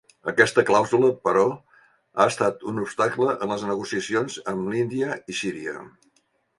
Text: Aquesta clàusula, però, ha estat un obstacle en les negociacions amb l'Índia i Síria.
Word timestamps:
Aquesta 0.31 0.61
clàusula, 0.69 1.11
però, 1.27 1.43
ha 2.17 2.27
estat 2.35 2.67
un 2.73 2.81
obstacle 2.87 3.31
en 3.37 3.55
les 3.57 3.69
negociacions 3.71 4.43
amb 4.55 4.75
l'Índia 4.75 5.23
i 5.37 5.41
Síria. 5.47 5.83